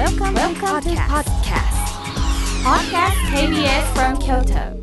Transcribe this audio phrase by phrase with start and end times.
[0.00, 1.76] Welcome, Welcome to podcast.
[2.64, 4.80] Podcast KBS from Kyoto.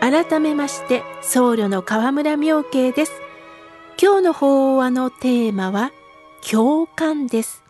[0.00, 3.12] 改めまして僧侶の河村明慶です
[4.00, 5.90] 今日の法話のテーマは
[6.48, 7.64] 共感です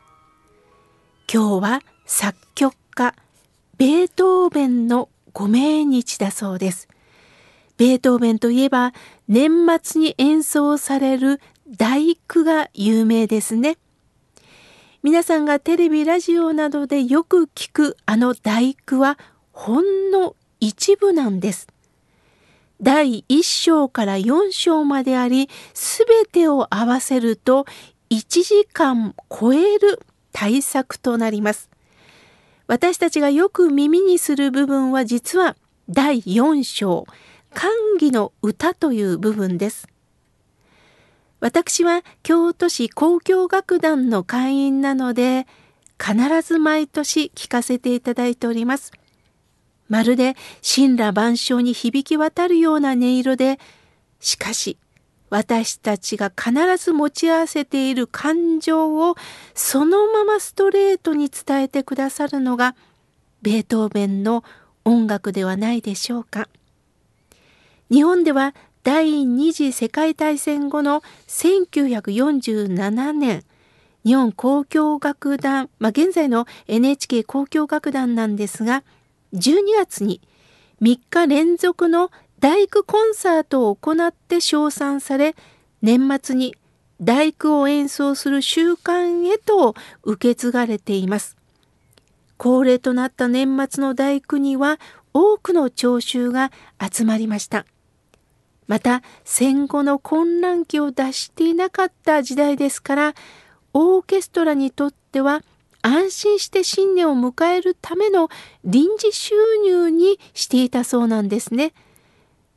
[1.32, 3.14] 今日は作曲家
[3.78, 6.88] ベートーベンのご命日だそうです
[7.78, 8.92] ベートーベンといえば
[9.30, 13.78] 年末に演奏される大工が有名ですね。
[15.04, 19.20] 皆さんがテレビラジオなどでよく聞くあの大工は
[19.52, 21.68] ほんの一部なんです。
[22.82, 27.66] 第1章から4章まであり、すべてを合わせると
[28.10, 30.00] 1時間超える
[30.32, 31.70] 大作となります。
[32.66, 35.54] 私たちがよく耳にする部分は実は
[35.88, 37.06] 第4章、
[37.54, 39.88] 歓喜の歌という部分です。
[41.40, 45.46] 私は京都市交響楽団の会員なので、
[45.98, 48.92] 必ず毎年聞かせていただいております。
[49.88, 53.58] まるで神羅万象に響き渡るような音色で、
[54.20, 54.78] しかし
[55.30, 59.14] 私たちが必ず持ち合わせている感情を
[59.54, 62.74] そのままストレートに伝えてくださるのが
[63.40, 64.44] ベートーベンの
[64.84, 66.48] 音楽ではないでしょうか。
[67.90, 68.54] 日本では
[68.84, 73.42] 第二次世界大戦後の1947年
[74.04, 78.84] 日本交響楽団、まあ、現在の NHK 交響楽団なんですが
[79.34, 80.20] 12月に
[80.80, 85.34] 3日連続の大工コンサートを行って称賛され
[85.82, 86.54] 年末に
[87.02, 91.36] 大工を演奏する習慣へと受け継がれています。
[92.36, 94.78] 恒例となった年末の大工には
[95.12, 97.66] 多くの聴衆が集まりました。
[98.70, 103.14] また戦後の混乱期を脱していなかった時代ですから
[103.74, 105.42] オーケストラにとっては
[105.82, 108.28] 安心して新年を迎えるための
[108.62, 111.72] 臨時収入にしていたそうなんですね。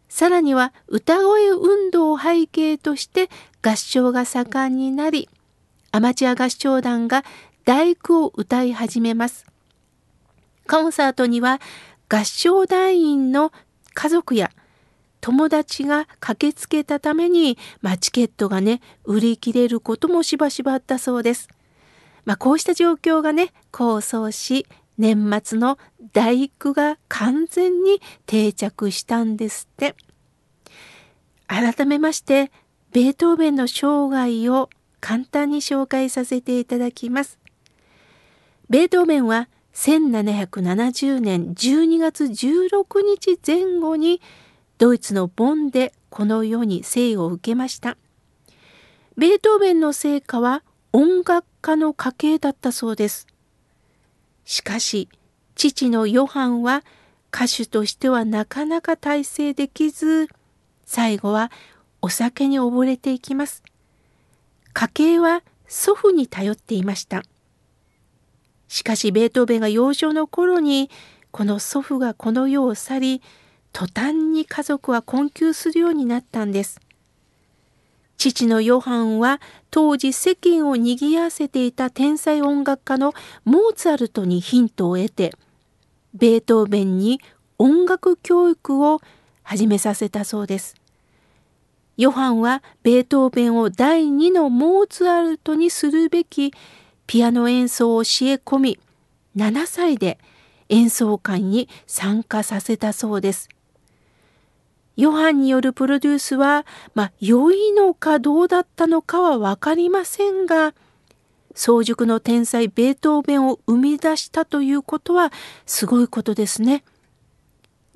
[0.08, 3.32] さらには歌声運動を背景として
[3.64, 5.30] 合唱が盛んになり、
[5.92, 7.26] アマチュア合唱団が
[7.66, 9.48] 大工を歌い始めます。
[10.70, 11.60] コンサートには
[12.08, 13.52] 合唱団員の
[13.96, 14.52] 家族や
[15.24, 21.48] 友達が駆けつけたために、まあ、チケットがね、売り切れることもしばしばあったそうです。
[22.26, 24.66] まあ、こうした状況がね構想し
[24.98, 25.78] 年末の
[26.14, 29.96] 大工が完全に定着したんですって
[31.48, 32.52] 改めまして
[32.92, 34.70] ベートーベンの生涯を
[35.00, 37.40] 簡単に紹介させていただきます
[38.70, 44.22] ベートーベンは1770年12月16日前後に
[44.78, 47.98] ドイツのボンでこの世に生を受けました
[49.16, 53.28] ベートーベンの成果は音楽家の家系だったそうです。
[54.46, 55.08] しかし、
[55.56, 56.84] 父のヨハンは
[57.34, 60.30] 歌手としてはなかなか大成できず、
[60.86, 61.52] 最後は
[62.02, 63.64] お酒に溺れていきます。
[64.74, 67.24] 家系は祖父に頼っていました。
[68.68, 70.90] しかしベートーベンが幼少の頃に
[71.30, 73.22] この祖父がこの世を去り
[73.74, 76.80] 途端に家族は困窮するようになったんです。
[78.18, 83.14] 父のヨハンは当時世間を賑わせていた天才音楽家の
[83.44, 85.34] モーツァルトにヒントを得て
[86.14, 87.20] ベートーベンに
[87.58, 89.02] 音楽教育を
[89.42, 90.76] 始めさせたそうです。
[91.98, 96.54] ヨハンはベートーベンを第二のモーツァルトにするべき
[97.08, 98.80] ピアノ演奏を教え込み
[99.36, 100.20] 7歳で
[100.70, 103.50] 演奏会に参加させたそうです。
[104.96, 110.74] ヨハンによるプロデュースは、まあ、良いのかどうだったのかは分かりませんが、
[111.56, 115.32] 早熟の天才ベートーベンを生み出したということは
[115.66, 116.84] すごいことですね。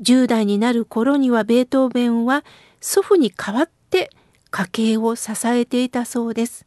[0.01, 2.43] 10代になる頃にはベートーベンは
[2.81, 4.11] 祖父に代わって
[4.51, 6.65] 家計を支えていたそうです。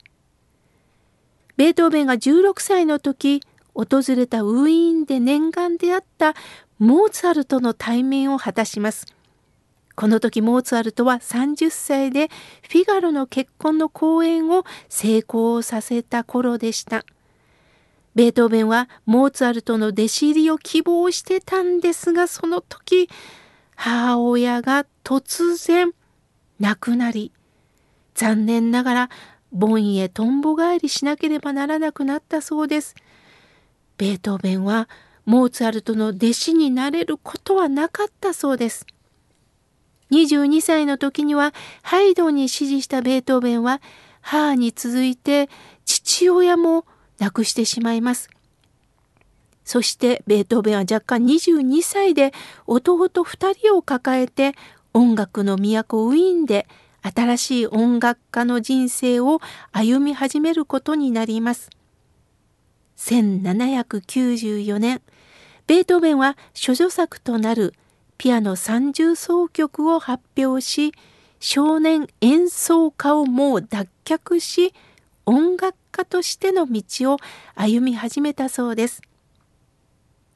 [1.56, 3.42] ベートーベンが16歳の時、
[3.74, 6.34] 訪れたウィーンで念願であった
[6.78, 9.06] モーツァルトの対面を果たします。
[10.00, 12.28] この時モーツァルトは30歳で
[12.70, 17.04] フィガロの結婚の公演を成功させた頃でした。
[18.14, 23.10] ベートーベンはモーツァルトの弟子入りを希望してたんですがその時
[23.76, 25.92] 母親が突然
[26.60, 27.30] 亡くなり
[28.14, 29.10] 残念ながら
[29.52, 32.94] ボンへとんぼ返りしなければならなくなったそうです。
[33.98, 34.88] ベートーベンは
[35.26, 38.86] モーツァルトの弟子になれることはなかったそうです。
[40.10, 43.80] 22歳の時にはハイドンに指示したベートーベンは
[44.20, 45.48] 母に続いて
[45.84, 46.84] 父親も
[47.18, 48.30] 亡くしてしまいます。
[49.64, 52.32] そしてベートーベンは若干22歳で
[52.66, 54.54] 弟2人を抱えて
[54.92, 56.66] 音楽の都ウィーンで
[57.02, 59.40] 新しい音楽家の人生を
[59.72, 61.70] 歩み始めることになります。
[62.96, 65.00] 1794年、
[65.66, 67.74] ベートーベンは処女作となる
[68.20, 70.92] ピアノ三重奏曲を発表し、
[71.38, 74.74] 少年演奏家をもう脱却し、
[75.24, 77.16] 音楽家としての道を
[77.54, 79.00] 歩み始めたそうです。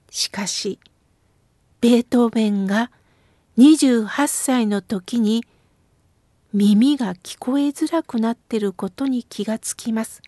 [0.08, 0.78] しかし、
[1.82, 2.90] ベートーベンが
[3.58, 5.44] 28歳の時に
[6.54, 10.22] 耳が聞こえづらくなってることに気がつきます。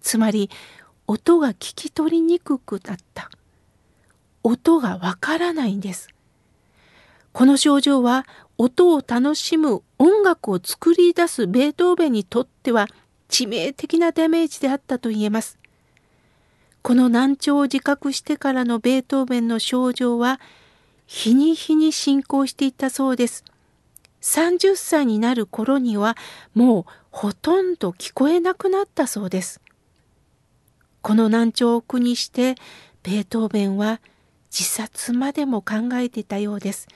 [0.00, 0.48] つまり、
[1.08, 3.30] 音が聞き取りにくくなった。
[4.44, 6.10] 音がわからないんです。
[7.38, 8.26] この症状は
[8.56, 12.88] 音を楽しむ音楽を作り出すベートーベンにとっては
[13.28, 15.56] 致命的なダメージであったと言えます。
[16.82, 20.40] この難聴を自覚してからのベートーベンの症状は
[21.06, 23.44] 日に日に進行していったそうです。
[24.20, 26.16] 30歳になる頃には
[26.54, 29.60] もうほとんど聞こえなくなったそうです。
[31.02, 32.56] この難聴を苦にして
[33.04, 34.00] ベートーベンは
[34.50, 36.88] 自殺までも考えていたようです。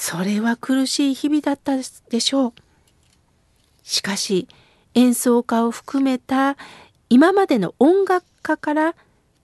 [0.00, 1.76] それは苦しい日々だった
[2.08, 2.52] でしょう。
[3.82, 4.48] しかし
[4.94, 6.56] 演奏家を含めた
[7.10, 8.94] 今までの音楽家から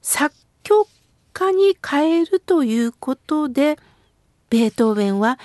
[0.01, 0.89] 作曲
[1.35, 3.79] 家に変えるということで
[4.49, 5.39] ベートーベンは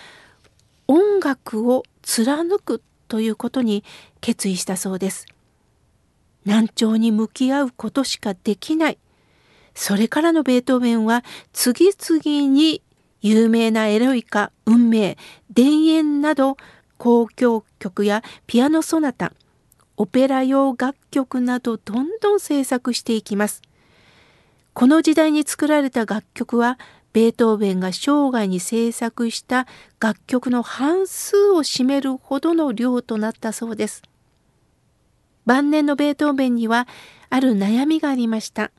[0.87, 3.83] 音楽を貫くということに
[4.21, 5.25] 決意したそうです。
[6.45, 8.97] 難聴に向き合うことしかできない。
[9.75, 12.81] それからのベートーベンは次々に
[13.21, 15.17] 有名なエロイカ、運命、
[15.53, 16.57] 田園など
[16.99, 19.33] 交響曲やピアノソナタ、
[19.97, 23.61] オペラ用楽曲などどんどん制作していきます。
[24.73, 26.79] この時代に作られた楽曲は
[27.13, 29.67] ベートーベンが生涯に制作した
[29.99, 34.01] 楽曲の半数を占めるほどの量となったそうです。
[35.45, 36.87] 晩年のベートーベンには
[37.29, 38.71] ある悩みがありました。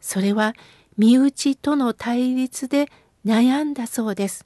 [0.00, 0.54] それは
[0.96, 2.88] 身内との対立で
[3.24, 4.44] 悩んだそうです。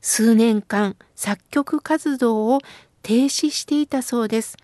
[0.00, 2.60] 数年間作曲活動を
[3.02, 4.56] 停止していたそうです。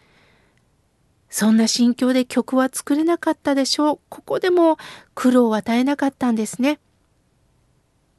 [1.29, 4.01] そんな心境で曲は作れなかったでしょう。
[4.09, 4.79] ここでも
[5.15, 6.79] 苦労を与えなかったんですね。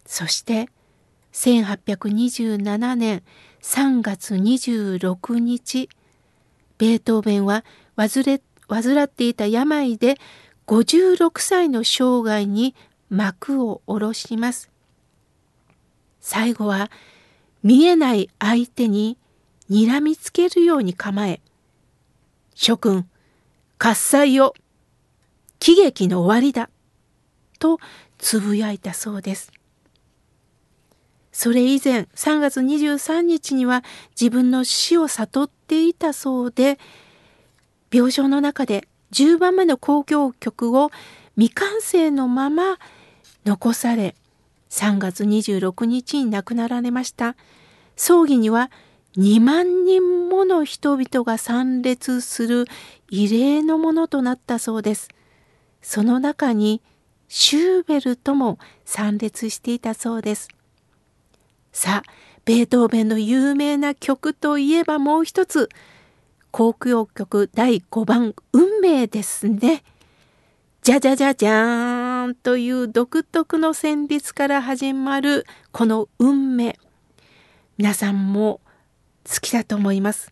[0.05, 0.69] そして
[1.33, 3.23] 1827年
[3.61, 5.89] 3月26日、
[6.77, 7.65] ベートーベンは
[7.95, 10.17] 患れ患っていた病で
[10.67, 12.75] 56歳の生涯に
[13.09, 14.69] 幕を下ろします。
[16.19, 16.91] 最後は
[17.63, 19.17] 見えない相手に
[19.69, 21.41] 睨みつけるように構え、
[22.55, 23.07] 諸君、
[23.77, 24.53] 喝采よ、
[25.59, 26.69] 喜劇の終わりだ、
[27.59, 27.79] と
[28.17, 29.51] つぶやいたそうです。
[31.31, 33.83] それ以前3月23日には
[34.19, 36.79] 自分の死を悟っていたそうで、
[37.91, 40.91] 病床の中で10番目の交響曲を
[41.35, 42.79] 未完成のまま
[43.47, 44.13] 残され
[44.69, 47.37] 3月26日に亡くなられました。
[47.95, 48.69] 葬儀には
[49.15, 52.65] 2万人もの人々が参列する
[53.09, 55.07] 異例のものとなったそうです。
[55.81, 56.81] その中に
[57.29, 60.49] シューベルトも参列していたそうです。
[61.71, 62.11] さあ
[62.43, 65.69] ベートーベンの有名な曲といえばもう一つ。
[66.51, 69.83] 交響曲第5番運命ですね。
[70.87, 76.79] じゃじゃじゃじゃーんという独特の旋律から始まるこの運命。
[77.77, 78.61] 皆さんも
[79.29, 80.31] 好きだと思います。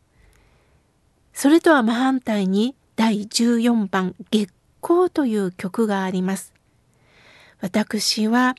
[1.33, 4.49] それとは真反対に第14番月
[4.81, 6.53] 光という曲があります。
[7.59, 8.55] 私は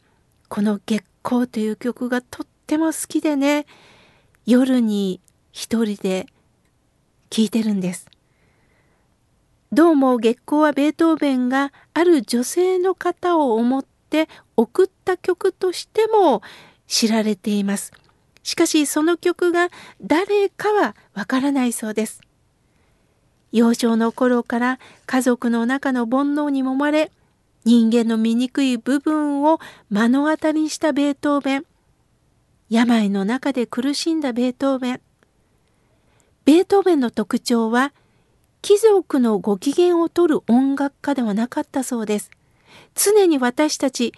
[0.48, 3.64] この月光という曲がとっても好きでね、
[4.44, 6.26] 夜に一人で
[7.30, 8.06] 聞いてるんです。
[9.76, 16.40] どうも月光はベートーベンがある女性の方を思って送った曲としても
[16.86, 17.92] 知られています。
[18.42, 19.68] しかしその曲が
[20.00, 22.22] 誰かはわからないそうです。
[23.52, 27.12] 幼少の頃から家族の中の煩悩に揉まれ
[27.66, 31.66] 人間の醜い部分を目の当たりにしたベートーベン
[32.70, 35.00] 病の中で苦しんだベートーベン
[36.46, 37.92] ベートーベンの特徴は
[38.66, 42.32] 貴族のご機嫌を取る音楽家ではなかったそうです。
[42.96, 44.12] 常に私たち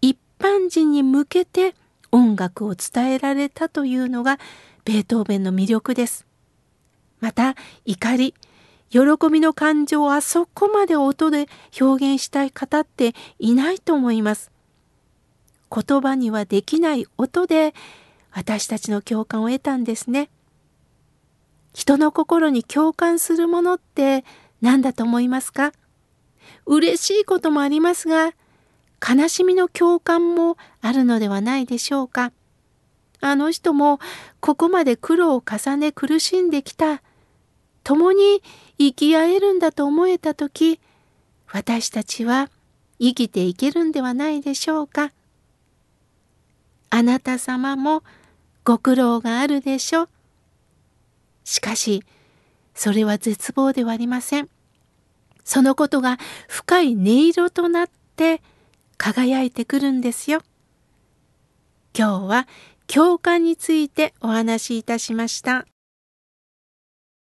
[0.00, 1.76] 一般人に向けて
[2.10, 4.40] 音楽を伝えられたというのが
[4.84, 6.26] ベートーベンの魅力です。
[7.20, 8.34] また怒り、
[8.90, 8.98] 喜
[9.30, 11.46] びの感情をあそこまで音で
[11.80, 14.50] 表現したい方っていないと思います。
[15.70, 17.74] 言葉にはできない音で
[18.32, 20.30] 私たちの共感を得たんですね。
[21.74, 24.24] 人の心に共感するものって
[24.62, 25.72] 何だと思いますか？
[26.66, 28.32] 嬉しいこともありますが、
[29.06, 32.32] 悲しみの共感もあるのではないでしょうか？
[33.20, 33.98] あの人も
[34.40, 37.02] ここまで苦労を重ね苦しんできた。
[37.82, 38.42] 共に
[38.78, 40.80] 生き合えるんだと思えた時、
[41.52, 42.48] 私たちは
[42.98, 45.10] 生きていけるんではないでしょうか？
[46.88, 48.04] あなた様も
[48.62, 50.08] ご苦労があるでしょう。
[51.44, 52.02] しかし、
[52.74, 54.48] それは絶望ではありません。
[55.44, 58.42] そのことが深い音色となって
[58.96, 60.40] 輝いてくるんですよ。
[61.96, 62.48] 今日は
[62.86, 65.66] 共感についてお話しいたしました。